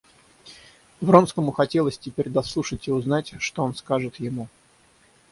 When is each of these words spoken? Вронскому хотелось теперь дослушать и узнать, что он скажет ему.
Вронскому 0.99 1.51
хотелось 1.51 1.99
теперь 1.99 2.27
дослушать 2.31 2.87
и 2.87 2.91
узнать, 2.91 3.35
что 3.37 3.63
он 3.63 3.75
скажет 3.75 4.15
ему. 4.19 4.47